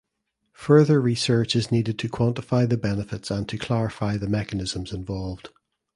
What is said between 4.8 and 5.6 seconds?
involved.